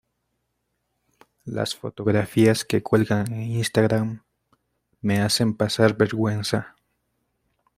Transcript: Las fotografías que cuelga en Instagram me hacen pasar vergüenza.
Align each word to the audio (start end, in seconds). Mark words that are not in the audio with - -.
Las 1.45 1.75
fotografías 1.75 2.65
que 2.65 2.81
cuelga 2.81 3.21
en 3.21 3.39
Instagram 3.39 4.23
me 4.99 5.21
hacen 5.21 5.53
pasar 5.55 5.95
vergüenza. 5.95 6.75